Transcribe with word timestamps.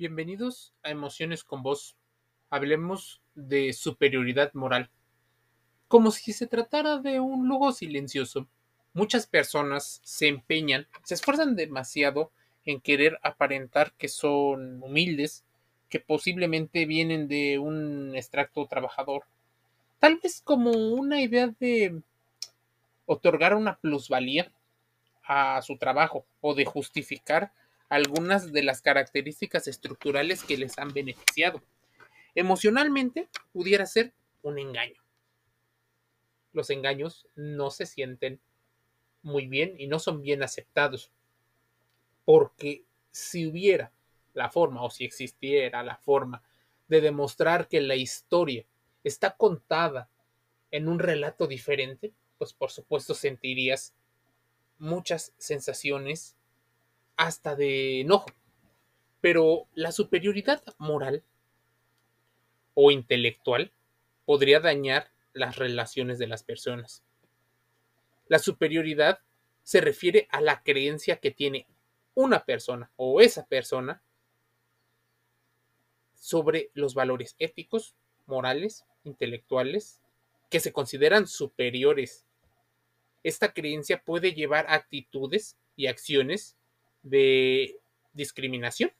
Bienvenidos 0.00 0.72
a 0.82 0.88
Emociones 0.88 1.44
con 1.44 1.62
Vos. 1.62 1.94
Hablemos 2.48 3.20
de 3.34 3.74
superioridad 3.74 4.50
moral. 4.54 4.88
Como 5.88 6.10
si 6.10 6.32
se 6.32 6.46
tratara 6.46 6.96
de 6.96 7.20
un 7.20 7.46
lujo 7.46 7.70
silencioso. 7.72 8.48
Muchas 8.94 9.26
personas 9.26 10.00
se 10.02 10.28
empeñan, 10.28 10.86
se 11.02 11.12
esfuerzan 11.12 11.54
demasiado 11.54 12.30
en 12.64 12.80
querer 12.80 13.18
aparentar 13.22 13.92
que 13.92 14.08
son 14.08 14.82
humildes, 14.82 15.44
que 15.90 16.00
posiblemente 16.00 16.86
vienen 16.86 17.28
de 17.28 17.58
un 17.58 18.16
extracto 18.16 18.66
trabajador. 18.68 19.24
Tal 19.98 20.16
vez 20.16 20.40
como 20.42 20.70
una 20.70 21.20
idea 21.20 21.54
de 21.60 22.00
otorgar 23.04 23.54
una 23.54 23.76
plusvalía 23.76 24.50
a 25.24 25.60
su 25.60 25.76
trabajo 25.76 26.24
o 26.40 26.54
de 26.54 26.64
justificar 26.64 27.52
algunas 27.90 28.52
de 28.52 28.62
las 28.62 28.80
características 28.80 29.66
estructurales 29.66 30.44
que 30.44 30.56
les 30.56 30.78
han 30.78 30.94
beneficiado. 30.94 31.60
Emocionalmente 32.34 33.28
pudiera 33.52 33.84
ser 33.84 34.14
un 34.42 34.58
engaño. 34.58 35.02
Los 36.52 36.70
engaños 36.70 37.26
no 37.34 37.70
se 37.70 37.86
sienten 37.86 38.40
muy 39.22 39.48
bien 39.48 39.74
y 39.76 39.88
no 39.88 39.98
son 39.98 40.22
bien 40.22 40.42
aceptados. 40.44 41.10
Porque 42.24 42.84
si 43.10 43.46
hubiera 43.46 43.92
la 44.34 44.50
forma 44.50 44.82
o 44.82 44.90
si 44.90 45.04
existiera 45.04 45.82
la 45.82 45.96
forma 45.96 46.44
de 46.86 47.00
demostrar 47.00 47.66
que 47.66 47.80
la 47.80 47.96
historia 47.96 48.64
está 49.02 49.36
contada 49.36 50.08
en 50.70 50.86
un 50.86 51.00
relato 51.00 51.48
diferente, 51.48 52.12
pues 52.38 52.52
por 52.52 52.70
supuesto 52.70 53.14
sentirías 53.14 53.94
muchas 54.78 55.34
sensaciones 55.38 56.36
hasta 57.20 57.54
de 57.54 58.00
enojo. 58.00 58.30
Pero 59.20 59.66
la 59.74 59.92
superioridad 59.92 60.62
moral 60.78 61.22
o 62.72 62.90
intelectual 62.90 63.72
podría 64.24 64.58
dañar 64.58 65.12
las 65.34 65.56
relaciones 65.56 66.18
de 66.18 66.26
las 66.26 66.42
personas. 66.42 67.04
La 68.26 68.38
superioridad 68.38 69.18
se 69.62 69.82
refiere 69.82 70.28
a 70.30 70.40
la 70.40 70.62
creencia 70.62 71.16
que 71.16 71.30
tiene 71.30 71.66
una 72.14 72.46
persona 72.46 72.90
o 72.96 73.20
esa 73.20 73.46
persona 73.46 74.02
sobre 76.14 76.70
los 76.72 76.94
valores 76.94 77.36
éticos, 77.38 77.94
morales, 78.24 78.86
intelectuales, 79.04 80.00
que 80.48 80.60
se 80.60 80.72
consideran 80.72 81.26
superiores. 81.26 82.24
Esta 83.22 83.52
creencia 83.52 84.02
puede 84.02 84.32
llevar 84.32 84.64
actitudes 84.70 85.58
y 85.76 85.86
acciones 85.86 86.56
de 87.02 87.78
discriminación, 88.12 88.92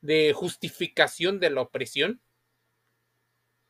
de 0.00 0.32
justificación 0.34 1.40
de 1.40 1.50
la 1.50 1.62
opresión, 1.62 2.20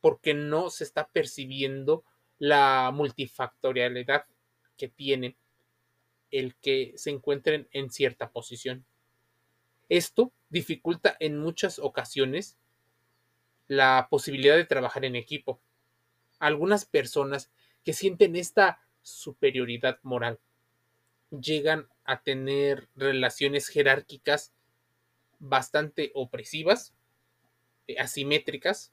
porque 0.01 0.33
no 0.33 0.69
se 0.69 0.83
está 0.83 1.07
percibiendo 1.07 2.03
la 2.37 2.91
multifactorialidad 2.93 4.25
que 4.77 4.87
tiene 4.87 5.37
el 6.31 6.55
que 6.55 6.93
se 6.97 7.09
encuentren 7.09 7.67
en 7.71 7.89
cierta 7.89 8.29
posición. 8.29 8.85
Esto 9.89 10.31
dificulta 10.49 11.15
en 11.19 11.39
muchas 11.39 11.79
ocasiones 11.79 12.57
la 13.67 14.07
posibilidad 14.09 14.55
de 14.55 14.65
trabajar 14.65 15.05
en 15.05 15.15
equipo. 15.15 15.59
Algunas 16.39 16.85
personas 16.85 17.49
que 17.83 17.93
sienten 17.93 18.35
esta 18.35 18.81
superioridad 19.01 19.99
moral 20.03 20.39
llegan 21.29 21.87
a 22.05 22.21
tener 22.21 22.87
relaciones 22.95 23.67
jerárquicas 23.67 24.53
bastante 25.39 26.11
opresivas, 26.13 26.93
eh, 27.87 27.99
asimétricas, 27.99 28.91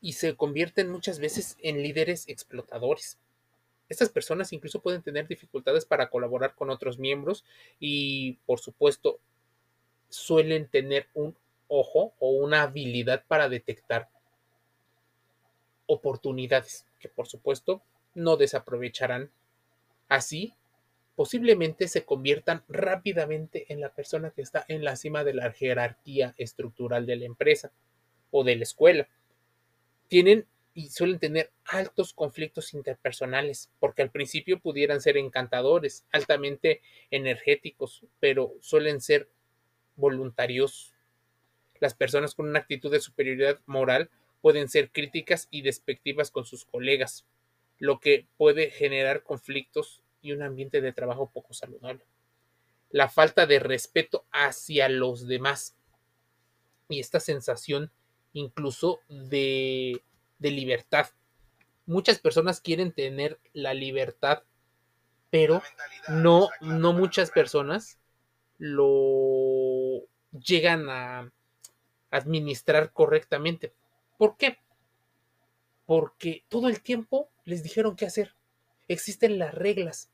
y 0.00 0.14
se 0.14 0.36
convierten 0.36 0.90
muchas 0.90 1.18
veces 1.18 1.56
en 1.60 1.82
líderes 1.82 2.28
explotadores. 2.28 3.18
Estas 3.88 4.08
personas 4.08 4.52
incluso 4.52 4.80
pueden 4.80 5.02
tener 5.02 5.26
dificultades 5.26 5.84
para 5.84 6.10
colaborar 6.10 6.54
con 6.54 6.70
otros 6.70 6.98
miembros 6.98 7.44
y, 7.80 8.34
por 8.46 8.60
supuesto, 8.60 9.18
suelen 10.08 10.68
tener 10.68 11.08
un 11.14 11.36
ojo 11.68 12.14
o 12.18 12.30
una 12.30 12.62
habilidad 12.62 13.24
para 13.26 13.48
detectar 13.48 14.08
oportunidades 15.86 16.86
que, 16.98 17.08
por 17.08 17.26
supuesto, 17.26 17.82
no 18.14 18.36
desaprovecharán. 18.36 19.30
Así, 20.08 20.54
posiblemente 21.20 21.86
se 21.86 22.06
conviertan 22.06 22.64
rápidamente 22.66 23.66
en 23.68 23.82
la 23.82 23.92
persona 23.92 24.30
que 24.30 24.40
está 24.40 24.64
en 24.68 24.82
la 24.82 24.96
cima 24.96 25.22
de 25.22 25.34
la 25.34 25.52
jerarquía 25.52 26.34
estructural 26.38 27.04
de 27.04 27.16
la 27.16 27.26
empresa 27.26 27.74
o 28.30 28.42
de 28.42 28.56
la 28.56 28.62
escuela. 28.62 29.06
Tienen 30.08 30.46
y 30.72 30.88
suelen 30.88 31.18
tener 31.18 31.50
altos 31.66 32.14
conflictos 32.14 32.72
interpersonales, 32.72 33.70
porque 33.80 34.00
al 34.00 34.10
principio 34.10 34.60
pudieran 34.60 35.02
ser 35.02 35.18
encantadores, 35.18 36.06
altamente 36.10 36.80
energéticos, 37.10 38.06
pero 38.18 38.54
suelen 38.62 39.02
ser 39.02 39.28
voluntarios. 39.96 40.94
Las 41.80 41.92
personas 41.92 42.34
con 42.34 42.48
una 42.48 42.60
actitud 42.60 42.90
de 42.90 43.00
superioridad 43.00 43.60
moral 43.66 44.08
pueden 44.40 44.70
ser 44.70 44.90
críticas 44.90 45.48
y 45.50 45.60
despectivas 45.60 46.30
con 46.30 46.46
sus 46.46 46.64
colegas, 46.64 47.26
lo 47.76 48.00
que 48.00 48.26
puede 48.38 48.70
generar 48.70 49.22
conflictos 49.22 50.02
y 50.22 50.32
un 50.32 50.42
ambiente 50.42 50.80
de 50.80 50.92
trabajo 50.92 51.30
poco 51.30 51.54
saludable. 51.54 52.04
La 52.90 53.08
falta 53.08 53.46
de 53.46 53.58
respeto 53.58 54.24
hacia 54.32 54.88
los 54.88 55.26
demás 55.26 55.76
y 56.88 57.00
esta 57.00 57.20
sensación 57.20 57.90
incluso 58.32 59.00
de, 59.08 60.02
de 60.38 60.50
libertad. 60.50 61.08
Muchas 61.86 62.18
personas 62.18 62.60
quieren 62.60 62.92
tener 62.92 63.40
la 63.52 63.74
libertad, 63.74 64.42
pero 65.30 65.62
no, 66.08 66.48
no 66.60 66.92
muchas 66.92 67.30
personas 67.30 67.98
lo 68.58 70.04
llegan 70.32 70.88
a 70.88 71.32
administrar 72.10 72.92
correctamente. 72.92 73.72
¿Por 74.18 74.36
qué? 74.36 74.58
Porque 75.86 76.44
todo 76.48 76.68
el 76.68 76.82
tiempo 76.82 77.30
les 77.44 77.62
dijeron 77.62 77.96
qué 77.96 78.06
hacer 78.06 78.34
existen 78.92 79.38
las 79.38 79.54
reglas 79.54 80.10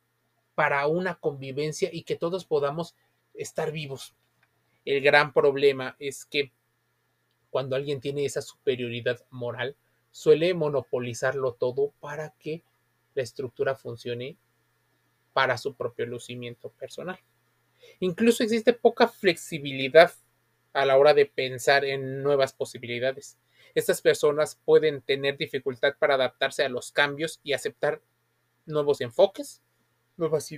para 0.54 0.86
una 0.86 1.14
convivencia 1.14 1.88
y 1.92 2.02
que 2.02 2.16
todos 2.16 2.44
podamos 2.44 2.94
estar 3.32 3.72
vivos. 3.72 4.14
El 4.84 5.00
gran 5.00 5.32
problema 5.32 5.96
es 5.98 6.26
que 6.26 6.52
cuando 7.50 7.74
alguien 7.74 8.00
tiene 8.00 8.26
esa 8.26 8.42
superioridad 8.42 9.24
moral, 9.30 9.76
suele 10.10 10.52
monopolizarlo 10.52 11.54
todo 11.54 11.92
para 12.00 12.34
que 12.38 12.62
la 13.14 13.22
estructura 13.22 13.76
funcione 13.76 14.36
para 15.32 15.56
su 15.56 15.74
propio 15.74 16.04
lucimiento 16.04 16.68
personal. 16.70 17.18
Incluso 18.00 18.42
existe 18.42 18.74
poca 18.74 19.08
flexibilidad 19.08 20.12
a 20.74 20.84
la 20.84 20.98
hora 20.98 21.14
de 21.14 21.24
pensar 21.24 21.86
en 21.86 22.22
nuevas 22.22 22.52
posibilidades. 22.52 23.38
Estas 23.74 24.02
personas 24.02 24.60
pueden 24.66 25.00
tener 25.00 25.38
dificultad 25.38 25.94
para 25.98 26.14
adaptarse 26.14 26.62
a 26.62 26.68
los 26.68 26.92
cambios 26.92 27.40
y 27.42 27.54
aceptar 27.54 28.02
nuevos 28.66 29.00
enfoques, 29.00 29.62
nuevas, 30.16 30.52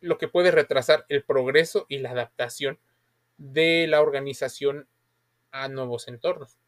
lo 0.00 0.18
que 0.18 0.28
puede 0.28 0.50
retrasar 0.50 1.04
el 1.08 1.24
progreso 1.24 1.86
y 1.88 1.98
la 1.98 2.10
adaptación 2.10 2.78
de 3.36 3.86
la 3.88 4.00
organización 4.00 4.88
a 5.50 5.68
nuevos 5.68 6.08
entornos. 6.08 6.58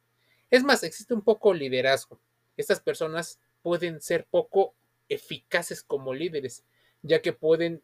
Es 0.51 0.65
más, 0.65 0.83
existe 0.83 1.15
un 1.15 1.23
poco 1.23 1.55
liderazgo. 1.55 2.21
Estas 2.57 2.81
personas 2.81 3.41
pueden 3.63 4.01
ser 4.01 4.27
poco 4.27 4.75
eficaces 5.09 5.83
como 5.83 6.15
líderes, 6.15 6.65
ya 7.03 7.23
que 7.23 7.33
pueden 7.33 7.83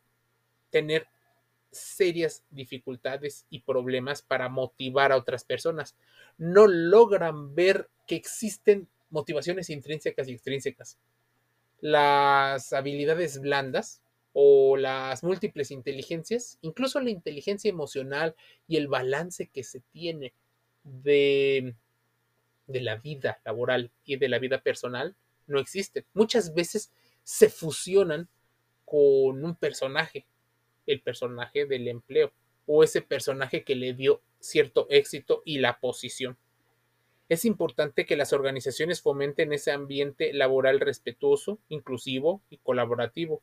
tener 0.71 1.09
serias 1.71 2.45
dificultades 2.51 3.47
y 3.51 3.61
problemas 3.61 4.23
para 4.23 4.49
motivar 4.49 5.13
a 5.13 5.17
otras 5.17 5.45
personas. 5.45 5.97
No 6.39 6.67
logran 6.67 7.55
ver 7.55 7.89
que 8.07 8.17
existen 8.17 8.89
motivaciones 9.11 9.71
intrínsecas 9.71 10.29
y 10.29 10.33
extrínsecas 10.33 10.99
las 11.81 12.73
habilidades 12.73 13.41
blandas 13.41 14.03
o 14.33 14.77
las 14.77 15.23
múltiples 15.23 15.71
inteligencias, 15.71 16.59
incluso 16.61 17.01
la 17.01 17.11
inteligencia 17.11 17.71
emocional 17.71 18.35
y 18.69 18.77
el 18.77 18.89
balance 18.89 19.49
que 19.49 19.65
se 19.65 19.81
tiene 19.93 20.35
de, 20.85 21.75
de 22.67 22.81
la 22.81 22.97
vida 22.97 23.41
laboral 23.45 23.91
y 24.05 24.17
de 24.17 24.29
la 24.29 24.39
vida 24.39 24.61
personal, 24.61 25.17
no 25.47 25.59
existen. 25.59 26.05
Muchas 26.13 26.55
veces 26.55 26.93
se 27.23 27.49
fusionan 27.49 28.29
con 28.85 29.45
un 29.45 29.57
personaje, 29.57 30.27
el 30.87 31.01
personaje 31.01 31.67
del 31.67 31.89
empleo 31.89 32.33
o 32.67 32.85
ese 32.85 33.03
personaje 33.03 33.65
que 33.65 33.75
le 33.75 33.95
dio 33.95 34.23
cierto 34.39 34.87
éxito 34.91 35.43
y 35.45 35.59
la 35.59 35.79
posición. 35.81 36.37
Es 37.29 37.45
importante 37.45 38.07
que 38.07 38.17
las 38.17 38.33
organizaciones 38.33 39.03
fomenten 39.03 39.53
ese 39.53 39.73
ambiente 39.73 40.33
laboral 40.33 40.79
respetuoso, 40.79 41.59
inclusivo 41.69 42.41
y 42.51 42.59
colaborativo, 42.59 43.43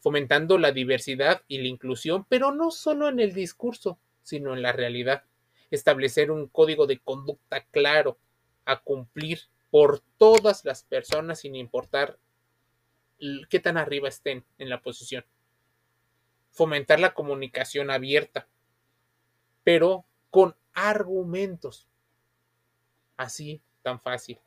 fomentando 0.00 0.58
la 0.58 0.72
diversidad 0.72 1.42
y 1.48 1.58
la 1.58 1.68
inclusión, 1.68 2.26
pero 2.28 2.52
no 2.52 2.70
solo 2.70 3.08
en 3.08 3.20
el 3.20 3.32
discurso, 3.32 3.98
sino 4.22 4.54
en 4.54 4.62
la 4.62 4.72
realidad. 4.72 5.24
establecer 5.70 6.30
un 6.30 6.48
código 6.48 6.86
de 6.86 6.98
conducta 6.98 7.64
claro 7.70 8.18
a 8.66 8.80
cumplir 8.80 9.40
por 9.70 10.00
todas 10.18 10.66
las 10.66 10.82
personas 10.82 11.40
sin 11.40 11.56
importar 11.56 12.18
qué 13.48 13.58
tan 13.58 13.78
arriba 13.78 14.06
estén 14.06 14.44
en 14.58 14.68
la 14.68 14.82
posición. 14.82 15.24
Fomentar 16.50 17.00
la 17.00 17.14
comunicación 17.14 17.90
abierta, 17.90 18.46
pero 19.64 20.04
con 20.30 20.54
argumentos. 20.74 21.88
Así, 23.16 23.60
tan 23.82 24.00
fácil. 24.00 24.38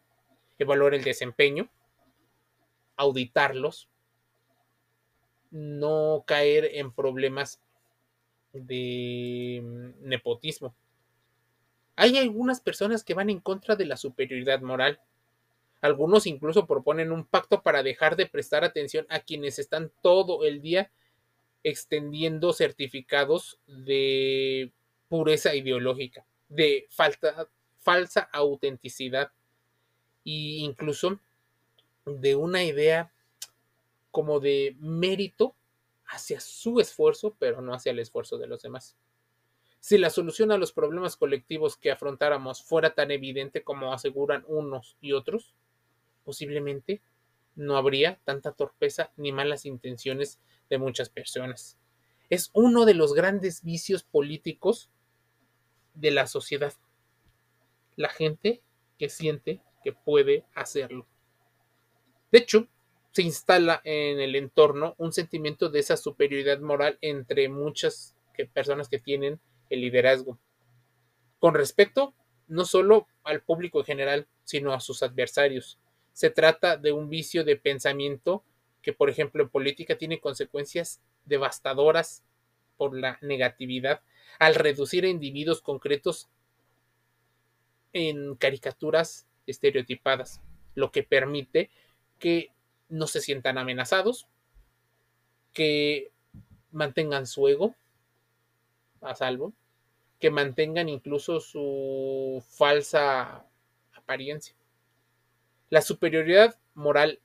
Evaluar 0.58 0.94
el 0.94 1.04
desempeño, 1.04 1.70
auditarlos, 2.96 3.90
no 5.52 6.24
caer 6.28 6.70
en 6.74 6.92
problemas 6.92 7.62
de 8.54 9.62
mm, 9.64 10.08
nepotismo. 10.08 10.76
Hay 11.96 12.18
algunas 12.18 12.60
personas 12.60 13.04
que 13.04 13.14
van 13.14 13.30
en 13.30 13.40
contra 13.40 13.76
de 13.76 13.86
la 13.86 13.98
superioridad 13.98 14.62
moral. 14.62 15.00
Algunos 15.82 16.28
incluso 16.28 16.66
proponen 16.66 17.12
un 17.12 17.26
pacto 17.26 17.62
para 17.62 17.84
dejar 17.84 18.16
de 18.16 18.26
prestar 18.26 18.64
atención 18.64 19.06
a 19.10 19.20
quienes 19.22 19.60
están 19.60 19.92
todo 20.02 20.44
el 20.46 20.62
día 20.62 20.92
extendiendo 21.64 22.54
certificados 22.54 23.60
de 23.66 24.72
pureza 25.08 25.56
ideológica, 25.56 26.26
de 26.50 26.88
falta, 26.90 27.50
falsa 27.86 28.28
autenticidad 28.34 29.32
e 30.26 30.58
incluso 30.58 31.20
de 32.06 32.36
una 32.36 32.64
idea 32.64 33.14
como 34.10 34.40
de 34.40 34.76
mérito 34.80 35.56
hacia 36.08 36.40
su 36.40 36.80
esfuerzo, 36.80 37.36
pero 37.38 37.62
no 37.62 37.76
hacia 37.76 37.92
el 37.92 38.00
esfuerzo 38.00 38.40
de 38.40 38.48
los 38.48 38.64
demás. 38.64 38.98
Si 39.80 40.00
la 40.00 40.10
solución 40.10 40.52
a 40.52 40.58
los 40.58 40.72
problemas 40.72 41.16
colectivos 41.16 41.78
que 41.78 41.92
afrontáramos 41.92 42.64
fuera 42.64 42.96
tan 42.96 43.12
evidente 43.12 43.64
como 43.64 43.94
aseguran 43.94 44.44
unos 44.48 44.98
y 45.00 45.12
otros, 45.12 45.54
posiblemente 46.24 47.04
no 47.56 47.78
habría 47.78 48.20
tanta 48.24 48.52
torpeza 48.52 49.12
ni 49.16 49.32
malas 49.32 49.64
intenciones 49.64 50.40
de 50.72 50.80
muchas 50.80 51.10
personas. 51.10 51.78
Es 52.32 52.50
uno 52.54 52.86
de 52.86 52.96
los 52.96 53.14
grandes 53.14 53.64
vicios 53.64 54.04
políticos 54.04 54.90
de 55.94 56.10
la 56.10 56.26
sociedad. 56.26 56.74
La 57.96 58.10
gente 58.10 58.62
que 58.98 59.10
siente 59.10 59.62
que 59.84 59.94
puede 59.94 60.46
hacerlo. 60.54 61.08
De 62.32 62.40
hecho, 62.40 62.68
se 63.12 63.22
instala 63.22 63.82
en 63.84 64.20
el 64.20 64.36
entorno 64.36 64.96
un 64.98 65.14
sentimiento 65.14 65.70
de 65.70 65.80
esa 65.80 65.96
superioridad 65.96 66.60
moral 66.60 66.98
entre 67.02 67.48
muchas 67.48 68.16
personas 68.54 68.90
que 68.90 69.00
tienen 69.00 69.40
el 69.70 69.82
liderazgo. 69.82 70.38
Con 71.40 71.54
respecto 71.54 72.14
no 72.48 72.66
solo 72.66 73.08
al 73.24 73.42
público 73.42 73.80
en 73.80 73.86
general, 73.86 74.28
sino 74.44 74.74
a 74.74 74.80
sus 74.80 75.04
adversarios. 75.04 75.80
Se 76.14 76.30
trata 76.30 76.78
de 76.78 76.92
un 76.92 77.10
vicio 77.10 77.44
de 77.44 77.56
pensamiento 77.56 78.44
que, 78.82 78.94
por 78.94 79.10
ejemplo, 79.10 79.44
en 79.44 79.50
política 79.50 79.98
tiene 79.98 80.20
consecuencias 80.20 81.02
devastadoras 81.26 82.24
por 82.78 82.98
la 82.98 83.18
negatividad 83.22 84.02
al 84.40 84.56
reducir 84.56 85.06
a 85.06 85.10
individuos 85.10 85.62
concretos 85.62 86.30
en 87.96 88.36
caricaturas 88.36 89.26
estereotipadas, 89.48 90.42
lo 90.74 90.92
que 90.92 91.02
permite 91.02 91.72
que 92.20 92.52
no 92.90 93.08
se 93.08 93.22
sientan 93.22 93.58
amenazados, 93.58 94.28
que 95.54 96.12
mantengan 96.72 97.26
su 97.26 97.48
ego 97.48 97.74
a 99.00 99.16
salvo, 99.16 99.54
que 100.20 100.30
mantengan 100.30 100.90
incluso 100.90 101.40
su 101.40 102.44
falsa 102.50 103.46
apariencia. 103.94 104.58
La 105.70 105.82
superioridad 105.82 106.60
moral 106.74 107.22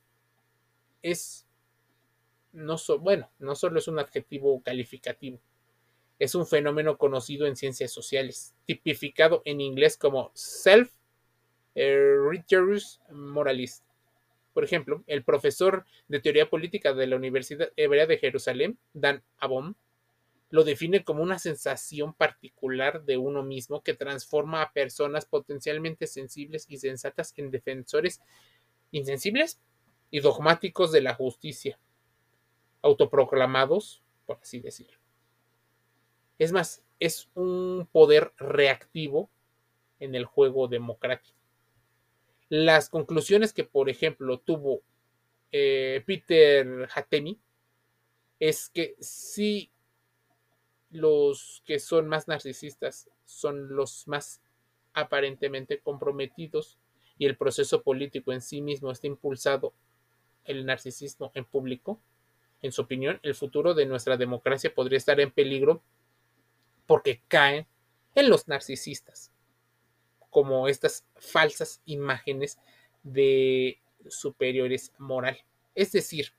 es 1.02 1.49
no 2.52 2.76
bueno, 3.00 3.28
no 3.40 3.56
solo 3.56 3.81
es 3.81 3.88
un 3.88 3.99
adjetivo 3.99 4.62
calificativo, 4.62 5.40
es 6.20 6.34
un 6.34 6.46
fenómeno 6.46 6.99
conocido 6.99 7.46
en 7.46 7.56
ciencias 7.56 7.90
sociales, 7.90 8.55
tipificado 8.67 9.40
en 9.46 9.61
inglés 9.61 9.96
como 9.96 10.31
self 10.34 10.93
righteous 11.75 13.00
moralist. 13.11 13.84
Por 14.52 14.62
ejemplo, 14.62 15.02
el 15.06 15.25
profesor 15.25 15.87
de 16.08 16.20
teoría 16.20 16.50
política 16.50 16.93
de 16.93 17.06
la 17.06 17.17
Universidad 17.17 17.72
Hebrea 17.75 18.06
de 18.06 18.19
Jerusalén, 18.19 18.78
Dan 18.93 19.22
Abom, 19.38 19.75
lo 20.50 20.62
define 20.62 21.05
como 21.05 21.22
una 21.22 21.38
sensación 21.38 22.12
particular 22.12 23.05
de 23.05 23.16
uno 23.16 23.43
mismo 23.43 23.82
que 23.82 23.94
transforma 23.94 24.61
a 24.61 24.73
personas 24.73 25.25
potencialmente 25.25 26.06
sensibles 26.06 26.66
y 26.69 26.76
sensatas 26.76 27.32
en 27.37 27.50
defensores 27.50 28.20
insensibles 28.90 29.58
y 30.11 30.20
dogmáticos 30.20 30.93
de 30.93 31.00
la 31.00 31.14
justicia, 31.14 31.78
autoproclamados, 32.82 34.02
por 34.26 34.38
así 34.43 34.61
decirlo. 34.61 35.00
Es 36.40 36.52
más, 36.52 36.82
es 37.00 37.28
un 37.34 37.87
poder 37.92 38.32
reactivo 38.38 39.28
en 39.98 40.14
el 40.14 40.25
juego 40.25 40.69
democrático. 40.69 41.37
Las 42.48 42.88
conclusiones 42.88 43.52
que, 43.52 43.64
por 43.64 43.90
ejemplo, 43.90 44.38
tuvo 44.38 44.81
eh, 45.52 46.02
Peter 46.06 46.88
Hatemi 46.94 47.38
es 48.38 48.70
que 48.70 48.96
si 49.00 49.70
los 50.88 51.62
que 51.66 51.78
son 51.78 52.08
más 52.08 52.26
narcisistas 52.26 53.10
son 53.26 53.76
los 53.76 54.08
más 54.08 54.40
aparentemente 54.94 55.81
comprometidos 55.81 56.78
y 57.19 57.26
el 57.26 57.37
proceso 57.37 57.82
político 57.82 58.32
en 58.32 58.40
sí 58.40 58.62
mismo 58.62 58.90
está 58.90 59.06
impulsado 59.06 59.75
el 60.46 60.64
narcisismo 60.64 61.32
en 61.34 61.44
público, 61.44 62.00
en 62.62 62.72
su 62.72 62.81
opinión, 62.81 63.20
el 63.22 63.34
futuro 63.34 63.75
de 63.75 63.84
nuestra 63.84 64.16
democracia 64.16 64.75
podría 64.75 64.96
estar 64.96 65.20
en 65.20 65.31
peligro 65.31 65.82
porque 66.90 67.22
caen 67.28 67.69
en 68.16 68.28
los 68.28 68.48
narcisistas, 68.48 69.31
como 70.28 70.66
estas 70.66 71.06
falsas 71.14 71.81
imágenes 71.84 72.58
de 73.04 73.81
superiores 74.08 74.92
moral. 74.98 75.38
Es 75.76 75.92
decir, 75.92 76.32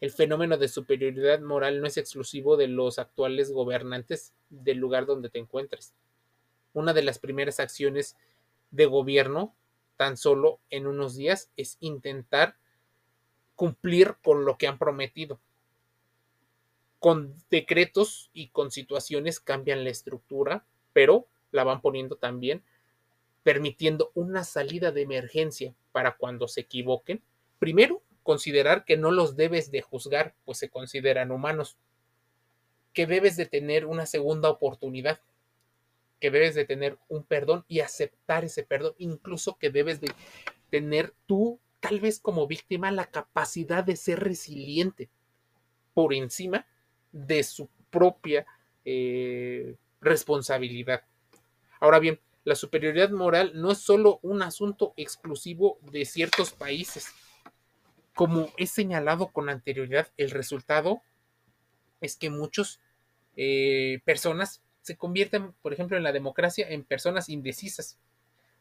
el 0.00 0.12
fenómeno 0.12 0.56
de 0.56 0.68
superioridad 0.68 1.40
moral 1.40 1.80
no 1.80 1.88
es 1.88 1.96
exclusivo 1.96 2.56
de 2.56 2.68
los 2.68 3.00
actuales 3.00 3.50
gobernantes 3.50 4.34
del 4.50 4.78
lugar 4.78 5.04
donde 5.04 5.30
te 5.30 5.40
encuentres. 5.40 5.94
Una 6.72 6.92
de 6.92 7.02
las 7.02 7.18
primeras 7.18 7.58
acciones 7.58 8.16
de 8.70 8.86
gobierno, 8.86 9.52
tan 9.96 10.16
solo 10.16 10.60
en 10.70 10.86
unos 10.86 11.16
días, 11.16 11.50
es 11.56 11.76
intentar 11.80 12.54
cumplir 13.56 14.14
con 14.22 14.44
lo 14.44 14.58
que 14.58 14.68
han 14.68 14.78
prometido. 14.78 15.40
Con 16.98 17.34
decretos 17.50 18.30
y 18.32 18.48
con 18.48 18.70
situaciones 18.70 19.40
cambian 19.40 19.84
la 19.84 19.90
estructura, 19.90 20.64
pero 20.92 21.26
la 21.52 21.64
van 21.64 21.80
poniendo 21.80 22.16
también, 22.16 22.62
permitiendo 23.42 24.10
una 24.14 24.44
salida 24.44 24.90
de 24.92 25.02
emergencia 25.02 25.74
para 25.92 26.16
cuando 26.16 26.48
se 26.48 26.62
equivoquen. 26.62 27.22
Primero, 27.58 28.02
considerar 28.22 28.84
que 28.84 28.96
no 28.96 29.10
los 29.10 29.36
debes 29.36 29.70
de 29.70 29.80
juzgar, 29.80 30.34
pues 30.44 30.58
se 30.58 30.68
consideran 30.68 31.30
humanos, 31.30 31.78
que 32.92 33.06
debes 33.06 33.36
de 33.36 33.46
tener 33.46 33.86
una 33.86 34.06
segunda 34.06 34.50
oportunidad, 34.50 35.20
que 36.20 36.30
debes 36.30 36.54
de 36.54 36.64
tener 36.64 36.98
un 37.08 37.22
perdón 37.22 37.64
y 37.68 37.80
aceptar 37.80 38.44
ese 38.44 38.64
perdón, 38.64 38.94
incluso 38.98 39.56
que 39.56 39.70
debes 39.70 40.00
de 40.00 40.12
tener 40.68 41.14
tú, 41.26 41.60
tal 41.80 42.00
vez 42.00 42.18
como 42.18 42.46
víctima, 42.46 42.90
la 42.90 43.06
capacidad 43.06 43.84
de 43.84 43.96
ser 43.96 44.20
resiliente 44.20 45.08
por 45.94 46.12
encima 46.12 46.66
de 47.26 47.42
su 47.42 47.68
propia 47.90 48.46
eh, 48.84 49.76
responsabilidad. 50.00 51.02
Ahora 51.80 51.98
bien, 51.98 52.20
la 52.44 52.54
superioridad 52.54 53.10
moral 53.10 53.52
no 53.54 53.72
es 53.72 53.78
solo 53.78 54.20
un 54.22 54.42
asunto 54.42 54.94
exclusivo 54.96 55.78
de 55.82 56.04
ciertos 56.04 56.52
países 56.52 57.06
como 58.18 58.52
he 58.56 58.66
señalado 58.66 59.28
con 59.28 59.48
anterioridad, 59.48 60.08
el 60.16 60.32
resultado 60.32 61.02
es 62.00 62.16
que 62.16 62.30
muchas 62.30 62.80
eh, 63.36 64.00
personas 64.04 64.60
se 64.82 64.96
convierten, 64.96 65.52
por 65.62 65.72
ejemplo, 65.72 65.96
en 65.96 66.02
la 66.02 66.10
democracia 66.10 66.66
en 66.68 66.82
personas 66.82 67.28
indecisas, 67.28 67.96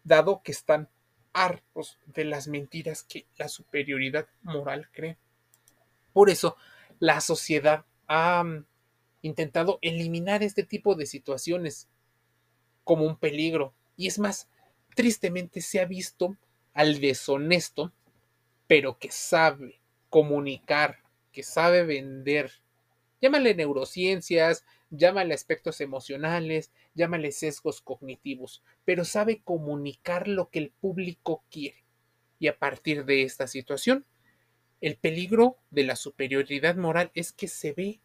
dado 0.04 0.44
que 0.44 0.52
están 0.52 0.90
hartos 1.34 1.98
de 2.06 2.26
las 2.26 2.48
mentiras 2.48 3.02
que 3.02 3.26
la 3.36 3.48
superioridad 3.48 4.28
moral 4.44 4.90
cree. 4.92 5.18
Por 6.14 6.30
eso, 6.30 6.56
la 7.00 7.20
sociedad 7.20 7.84
ha 8.08 8.44
intentado 9.22 9.80
eliminar 9.82 10.44
este 10.44 10.64
tipo 10.64 10.96
de 10.96 11.06
situaciones 11.06 11.88
como 12.84 13.06
un 13.06 13.18
peligro. 13.18 13.74
Y 13.96 14.08
es 14.08 14.20
más, 14.20 14.50
tristemente 14.96 15.62
se 15.62 15.80
ha 15.80 15.86
visto 15.86 16.38
al 16.74 17.00
deshonesto 17.00 17.92
pero 18.68 19.00
que 19.00 19.10
sabe 19.12 19.80
comunicar, 20.10 21.00
que 21.32 21.42
sabe 21.42 21.84
vender. 21.84 22.52
Llámale 23.22 23.56
neurociencias, 23.56 24.66
llámale 24.92 25.34
aspectos 25.34 25.82
emocionales, 25.82 26.72
llámale 26.94 27.32
sesgos 27.32 27.82
cognitivos, 27.82 28.64
pero 28.86 29.06
sabe 29.06 29.42
comunicar 29.42 30.28
lo 30.28 30.50
que 30.50 30.60
el 30.60 30.70
público 30.70 31.44
quiere. 31.50 31.84
Y 32.40 32.48
a 32.48 32.60
partir 32.60 33.06
de 33.06 33.24
esta 33.24 33.48
situación, 33.48 34.06
el 34.82 34.96
peligro 34.98 35.58
de 35.72 35.84
la 35.84 35.96
superioridad 35.96 36.76
moral 36.76 37.12
es 37.14 37.32
que 37.32 37.48
se 37.48 37.74
ve 37.74 38.00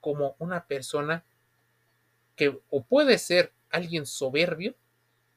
como 0.00 0.36
una 0.38 0.66
persona 0.66 1.24
que 2.36 2.58
o 2.70 2.82
puede 2.84 3.18
ser 3.18 3.52
alguien 3.70 4.06
soberbio 4.06 4.74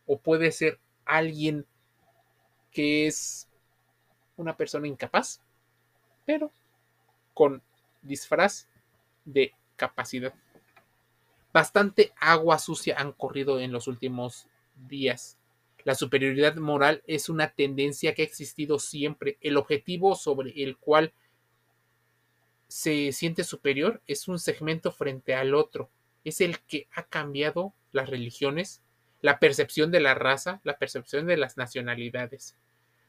o 0.06 0.20
puede 0.20 0.52
ser 0.52 0.80
alguien 1.06 1.66
que 2.72 3.08
es 3.08 3.48
una 4.38 4.56
persona 4.56 4.88
incapaz, 4.88 5.42
pero 6.26 6.52
con 7.34 7.62
disfraz 8.02 8.68
de 9.26 9.54
capacidad. 9.76 10.34
Bastante 11.52 12.14
agua 12.20 12.60
sucia 12.60 12.96
han 13.00 13.12
corrido 13.12 13.60
en 13.60 13.72
los 13.72 13.88
últimos 13.88 14.48
días. 14.88 15.39
La 15.84 15.96
superioridad 15.96 16.56
moral 16.56 17.04
es 17.08 17.30
una 17.30 17.52
tendencia 17.52 18.14
que 18.14 18.22
ha 18.22 18.26
existido 18.26 18.80
siempre. 18.80 19.38
El 19.42 19.58
objetivo 19.58 20.16
sobre 20.16 20.52
el 20.64 20.78
cual 20.78 21.14
se 22.68 23.12
siente 23.12 23.44
superior 23.44 24.02
es 24.06 24.28
un 24.28 24.40
segmento 24.40 24.92
frente 24.92 25.34
al 25.34 25.56
otro. 25.56 25.90
Es 26.24 26.42
el 26.42 26.60
que 26.60 26.88
ha 26.94 27.04
cambiado 27.04 27.74
las 27.92 28.10
religiones, 28.10 28.82
la 29.22 29.40
percepción 29.40 29.92
de 29.92 30.02
la 30.02 30.14
raza, 30.14 30.62
la 30.64 30.78
percepción 30.78 31.26
de 31.26 31.38
las 31.38 31.58
nacionalidades. 31.58 32.56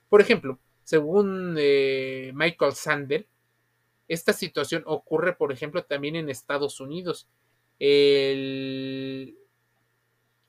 Por 0.09 0.21
ejemplo, 0.21 0.59
según 0.85 1.57
eh, 1.59 2.33
Michael 2.35 2.73
Sandel, 2.73 3.27
esta 4.09 4.33
situación 4.33 4.83
ocurre, 4.87 5.35
por 5.35 5.53
ejemplo, 5.53 5.85
también 5.85 6.17
en 6.17 6.31
Estados 6.31 6.81
Unidos, 6.81 7.29
el, 7.79 9.37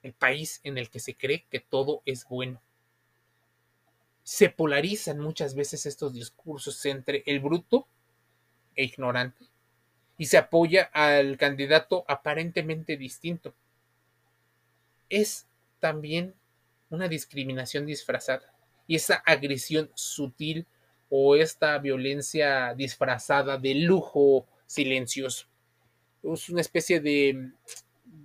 el 0.03 0.13
país 0.13 0.59
en 0.63 0.77
el 0.77 0.89
que 0.89 0.99
se 0.99 1.15
cree 1.15 1.45
que 1.49 1.59
todo 1.59 2.01
es 2.05 2.25
bueno. 2.27 2.61
Se 4.23 4.49
polarizan 4.49 5.19
muchas 5.19 5.55
veces 5.55 5.85
estos 5.85 6.13
discursos 6.13 6.85
entre 6.85 7.23
el 7.25 7.39
bruto 7.39 7.87
e 8.75 8.83
ignorante 8.83 9.45
y 10.17 10.25
se 10.25 10.37
apoya 10.37 10.83
al 10.93 11.37
candidato 11.37 12.05
aparentemente 12.07 12.97
distinto. 12.97 13.55
Es 15.09 15.47
también 15.79 16.35
una 16.89 17.07
discriminación 17.07 17.85
disfrazada 17.85 18.53
y 18.87 18.95
esa 18.95 19.15
agresión 19.25 19.89
sutil 19.95 20.67
o 21.09 21.35
esta 21.35 21.77
violencia 21.79 22.73
disfrazada 22.75 23.57
de 23.57 23.75
lujo 23.75 24.47
silencioso. 24.65 25.47
Es 26.23 26.49
una 26.49 26.61
especie 26.61 26.99
de, 26.99 27.51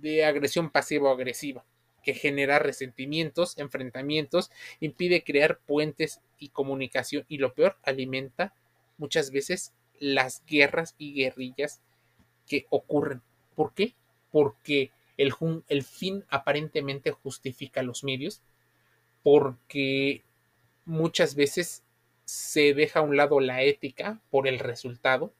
de 0.01 0.25
agresión 0.25 0.69
pasivo-agresiva 0.69 1.65
que 2.07 2.13
genera 2.13 2.57
resentimientos, 2.57 3.57
enfrentamientos, 3.57 4.49
impide 4.79 5.25
crear 5.25 5.59
puentes 5.59 6.21
y 6.39 6.49
comunicación 6.49 7.25
y 7.27 7.37
lo 7.37 7.53
peor, 7.53 7.77
alimenta 7.83 8.53
muchas 8.97 9.29
veces 9.29 9.73
las 9.99 10.41
guerras 10.45 10.95
y 10.97 11.13
guerrillas 11.13 11.81
que 12.47 12.65
ocurren. 12.69 13.21
¿Por 13.55 13.73
qué? 13.73 13.93
Porque 14.31 14.91
el, 15.17 15.33
el 15.67 15.83
fin 15.83 16.23
aparentemente 16.29 17.11
justifica 17.11 17.83
los 17.83 18.05
medios, 18.05 18.41
porque 19.21 20.23
muchas 20.85 21.35
veces 21.35 21.83
se 22.23 22.73
deja 22.73 22.99
a 22.99 23.03
un 23.03 23.17
lado 23.17 23.41
la 23.41 23.63
ética 23.63 24.21
por 24.29 24.47
el 24.47 24.59
resultado, 24.59 25.33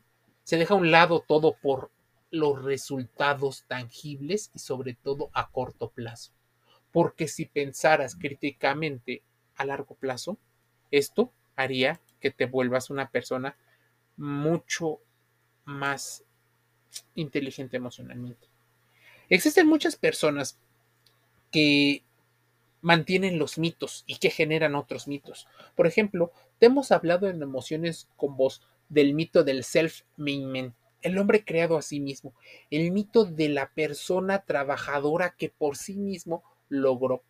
se 0.44 0.58
deja 0.58 0.74
a 0.74 0.78
un 0.78 0.92
lado 0.92 1.24
todo 1.26 1.56
por 1.62 1.92
los 2.29 2.63
resultados 2.63 3.65
tangibles 3.67 4.51
y 4.53 4.60
sobre 4.60 4.93
todo 4.93 5.29
a 5.34 5.50
corto 5.50 5.89
plazo. 5.89 6.31
Porque 6.91 7.27
si 7.27 7.46
pensaras 7.46 8.15
críticamente 8.15 9.22
a 9.55 9.65
largo 9.65 9.96
plazo, 9.96 10.38
esto 10.91 11.31
haría 11.55 12.00
que 12.19 12.31
te 12.31 12.46
vuelvas 12.46 12.89
una 12.89 13.10
persona 13.10 13.55
mucho 14.15 15.00
más 15.65 16.24
inteligente 17.15 17.77
emocionalmente. 17.77 18.48
Existen 19.29 19.67
muchas 19.67 19.96
personas 19.96 20.57
que 21.51 22.03
mantienen 22.81 23.39
los 23.39 23.57
mitos 23.57 24.03
y 24.07 24.17
que 24.17 24.29
generan 24.29 24.75
otros 24.75 25.07
mitos. 25.07 25.48
Por 25.75 25.88
ejemplo, 25.88 26.31
te 26.60 26.67
hemos 26.67 26.91
hablado 26.91 27.27
en 27.27 27.41
emociones 27.41 28.07
con 28.15 28.38
vos 28.38 28.62
del 28.89 29.13
mito 29.13 29.43
del 29.43 29.63
self-made 29.63 30.74
el 31.01 31.18
hombre 31.18 31.44
creado 31.44 31.77
a 31.77 31.82
sí 31.82 32.00
mismo, 32.00 32.34
el 32.70 32.92
mito 32.92 33.25
de 33.25 33.50
la 33.50 33.70
persona 33.72 34.44
trabajadora 34.44 35.36
que 35.38 35.50
por 35.50 35.77
sí 35.77 35.96
mismo 35.96 36.44
logró. 36.70 37.24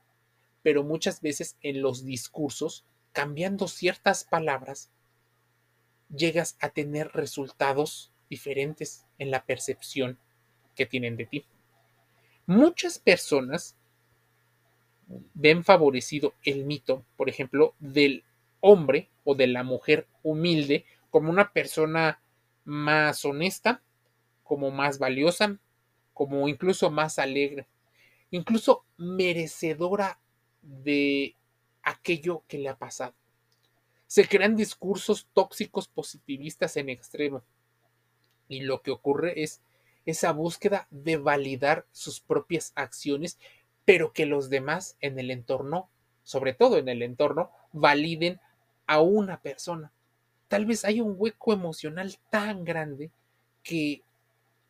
Pero 0.64 0.84
muchas 0.84 1.22
veces 1.22 1.58
en 1.62 1.82
los 1.82 2.06
discursos, 2.06 2.86
cambiando 3.12 3.68
ciertas 3.68 4.24
palabras, 4.24 4.92
llegas 6.10 6.58
a 6.60 6.70
tener 6.70 7.12
resultados 7.14 8.12
diferentes 8.30 9.06
en 9.18 9.32
la 9.32 9.46
percepción 9.46 10.20
que 10.76 10.86
tienen 10.86 11.18
de 11.18 11.26
ti. 11.26 11.46
Muchas 12.46 13.00
personas 13.00 13.76
ven 15.34 15.64
favorecido 15.64 16.34
el 16.44 16.66
mito, 16.66 17.06
por 17.16 17.30
ejemplo, 17.30 17.76
del 17.80 18.24
hombre 18.60 19.10
o 19.24 19.36
de 19.36 19.48
la 19.48 19.64
mujer 19.64 20.08
humilde 20.24 20.86
como 21.10 21.30
una 21.30 21.52
persona 21.52 22.22
más 22.68 23.24
honesta, 23.26 23.82
como 24.44 24.70
más 24.70 25.00
valiosa, 25.00 25.58
como 26.14 26.48
incluso 26.48 26.92
más 26.92 27.18
alegre, 27.18 27.66
incluso 28.30 28.86
merecedora 28.98 30.20
de 30.62 31.36
aquello 31.82 32.44
que 32.48 32.58
le 32.58 32.70
ha 32.70 32.76
pasado. 32.76 33.16
Se 34.06 34.28
crean 34.28 34.56
discursos 34.56 35.28
tóxicos 35.34 35.88
positivistas 35.88 36.78
en 36.78 36.90
extremo. 36.90 37.44
Y 38.48 38.62
lo 38.62 38.82
que 38.82 38.92
ocurre 38.92 39.42
es 39.44 39.62
esa 40.06 40.32
búsqueda 40.32 40.88
de 40.92 41.18
validar 41.18 41.86
sus 41.92 42.20
propias 42.20 42.72
acciones 42.76 43.38
pero 43.88 44.12
que 44.12 44.26
los 44.26 44.50
demás 44.50 44.98
en 45.00 45.18
el 45.18 45.32
entorno, 45.32 45.90
sobre 46.24 46.54
todo 46.54 46.78
en 46.78 46.90
el 46.90 47.02
entorno, 47.02 47.52
validen 47.72 48.42
a 48.86 49.00
una 49.00 49.42
persona. 49.42 49.94
Tal 50.48 50.66
vez 50.66 50.86
hay 50.86 51.02
un 51.02 51.16
hueco 51.18 51.54
emocional 51.54 52.18
tan 52.30 52.64
grande 52.64 53.12
que 53.64 54.02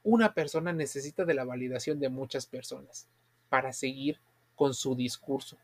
una 0.04 0.34
persona 0.34 0.74
necesita 0.74 1.26
de 1.26 1.34
la 1.34 1.44
validación 1.44 2.00
de 2.00 2.10
muchas 2.10 2.46
personas 2.46 3.08
para 3.50 3.74
seguir 3.74 4.20
con 4.56 4.74
su 4.74 4.96
discurso. 4.96 5.58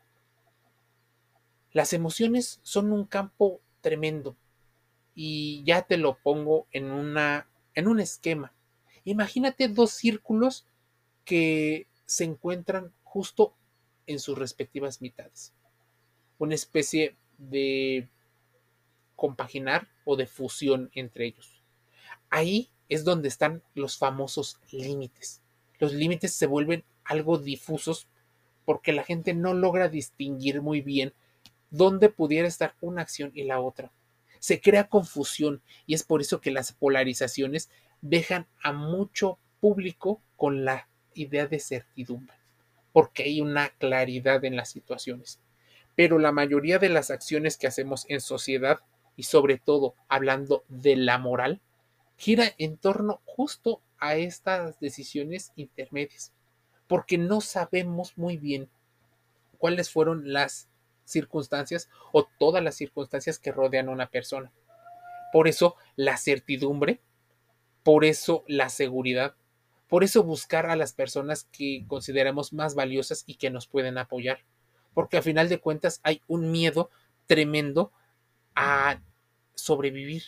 Las 1.72 1.92
emociones 1.92 2.60
son 2.62 2.92
un 2.92 3.04
campo 3.04 3.60
tremendo 3.80 4.36
y 5.14 5.64
ya 5.64 5.82
te 5.82 5.96
lo 5.96 6.16
pongo 6.18 6.66
en 6.70 6.90
una 6.92 7.48
en 7.74 7.88
un 7.88 7.98
esquema. 7.98 8.52
Imagínate 9.04 9.68
dos 9.68 9.90
círculos 9.90 10.64
que 11.24 11.88
se 12.06 12.24
encuentran 12.24 12.92
justo 13.02 13.54
en 14.06 14.20
sus 14.20 14.38
respectivas 14.38 15.00
mitades. 15.02 15.52
Una 16.38 16.54
especie 16.54 17.16
de 17.38 18.08
compaginar 19.16 19.88
o 20.04 20.16
de 20.16 20.26
fusión 20.26 20.90
entre 20.94 21.26
ellos. 21.26 21.62
Ahí 22.30 22.70
es 22.88 23.04
donde 23.04 23.28
están 23.28 23.62
los 23.74 23.96
famosos 23.96 24.60
límites. 24.70 25.42
Los 25.78 25.92
límites 25.92 26.32
se 26.34 26.46
vuelven 26.46 26.84
algo 27.04 27.38
difusos 27.38 28.08
porque 28.64 28.92
la 28.92 29.04
gente 29.04 29.34
no 29.34 29.54
logra 29.54 29.88
distinguir 29.88 30.62
muy 30.62 30.80
bien 30.80 31.12
dónde 31.70 32.08
pudiera 32.08 32.48
estar 32.48 32.74
una 32.80 33.02
acción 33.02 33.30
y 33.34 33.44
la 33.44 33.60
otra. 33.60 33.92
Se 34.38 34.60
crea 34.60 34.88
confusión 34.88 35.62
y 35.86 35.94
es 35.94 36.02
por 36.02 36.20
eso 36.20 36.40
que 36.40 36.50
las 36.50 36.72
polarizaciones 36.72 37.70
dejan 38.00 38.46
a 38.62 38.72
mucho 38.72 39.38
público 39.60 40.20
con 40.36 40.64
la 40.64 40.88
idea 41.14 41.46
de 41.46 41.58
certidumbre 41.58 42.34
porque 42.94 43.24
hay 43.24 43.40
una 43.40 43.70
claridad 43.70 44.44
en 44.44 44.54
las 44.54 44.70
situaciones. 44.70 45.40
Pero 45.96 46.20
la 46.20 46.30
mayoría 46.30 46.78
de 46.78 46.88
las 46.88 47.10
acciones 47.10 47.56
que 47.56 47.66
hacemos 47.66 48.06
en 48.08 48.20
sociedad 48.20 48.78
y 49.16 49.24
sobre 49.24 49.58
todo 49.58 49.94
hablando 50.08 50.64
de 50.68 50.96
la 50.96 51.18
moral, 51.18 51.60
gira 52.16 52.52
en 52.58 52.76
torno 52.76 53.20
justo 53.24 53.80
a 53.98 54.16
estas 54.16 54.78
decisiones 54.80 55.52
intermedias, 55.56 56.32
porque 56.86 57.18
no 57.18 57.40
sabemos 57.40 58.16
muy 58.18 58.36
bien 58.36 58.68
cuáles 59.58 59.90
fueron 59.90 60.32
las 60.32 60.68
circunstancias 61.04 61.88
o 62.12 62.26
todas 62.38 62.62
las 62.62 62.74
circunstancias 62.74 63.38
que 63.38 63.52
rodean 63.52 63.88
a 63.88 63.92
una 63.92 64.08
persona. 64.08 64.52
Por 65.32 65.48
eso 65.48 65.76
la 65.96 66.16
certidumbre, 66.16 67.00
por 67.82 68.04
eso 68.04 68.44
la 68.46 68.68
seguridad, 68.68 69.34
por 69.88 70.04
eso 70.04 70.22
buscar 70.22 70.66
a 70.66 70.76
las 70.76 70.92
personas 70.92 71.44
que 71.52 71.84
consideramos 71.86 72.52
más 72.52 72.74
valiosas 72.74 73.24
y 73.26 73.34
que 73.34 73.50
nos 73.50 73.66
pueden 73.66 73.98
apoyar. 73.98 74.40
Porque 74.94 75.16
a 75.16 75.22
final 75.22 75.48
de 75.48 75.60
cuentas 75.60 76.00
hay 76.02 76.22
un 76.26 76.50
miedo 76.50 76.90
tremendo 77.26 77.92
a 78.54 79.00
sobrevivir 79.54 80.24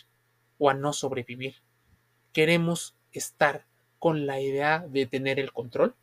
o 0.57 0.69
a 0.69 0.73
no 0.73 0.93
sobrevivir. 0.93 1.55
Queremos 2.33 2.95
estar 3.11 3.65
con 3.99 4.25
la 4.25 4.39
idea 4.39 4.85
de 4.87 5.05
tener 5.05 5.39
el 5.39 5.51
control 5.51 5.95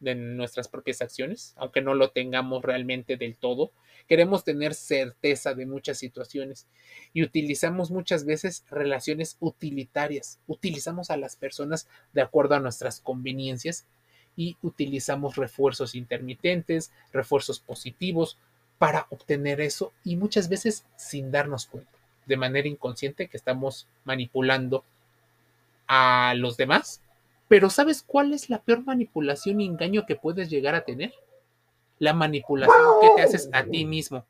de 0.00 0.14
nuestras 0.16 0.68
propias 0.68 1.00
acciones, 1.00 1.54
aunque 1.56 1.80
no 1.80 1.94
lo 1.94 2.10
tengamos 2.10 2.62
realmente 2.62 3.16
del 3.16 3.36
todo. 3.36 3.72
Queremos 4.08 4.42
tener 4.42 4.74
certeza 4.74 5.54
de 5.54 5.64
muchas 5.64 5.98
situaciones 5.98 6.66
y 7.12 7.22
utilizamos 7.22 7.90
muchas 7.90 8.24
veces 8.24 8.64
relaciones 8.68 9.36
utilitarias. 9.38 10.40
Utilizamos 10.48 11.10
a 11.10 11.16
las 11.16 11.36
personas 11.36 11.88
de 12.12 12.22
acuerdo 12.22 12.56
a 12.56 12.60
nuestras 12.60 13.00
conveniencias 13.00 13.86
y 14.34 14.56
utilizamos 14.62 15.36
refuerzos 15.36 15.94
intermitentes, 15.94 16.90
refuerzos 17.12 17.60
positivos 17.60 18.38
para 18.82 19.06
obtener 19.10 19.60
eso 19.60 19.92
y 20.02 20.16
muchas 20.16 20.48
veces 20.48 20.84
sin 20.96 21.30
darnos 21.30 21.66
cuenta, 21.66 21.92
de 22.26 22.36
manera 22.36 22.66
inconsciente 22.66 23.28
que 23.28 23.36
estamos 23.36 23.86
manipulando 24.04 24.82
a 25.86 26.34
los 26.36 26.56
demás 26.56 27.00
pero 27.52 27.68
¿sabes 27.68 28.02
cuál 28.02 28.32
es 28.32 28.48
la 28.48 28.62
peor 28.62 28.82
manipulación 28.82 29.60
y 29.60 29.66
engaño 29.66 30.06
que 30.06 30.16
puedes 30.16 30.48
llegar 30.48 30.74
a 30.74 30.86
tener? 30.86 31.12
La 31.98 32.14
manipulación 32.14 32.78
que 33.02 33.10
te 33.14 33.20
haces 33.20 33.50
a 33.52 33.62
ti 33.62 33.84
mismo. 33.84 34.24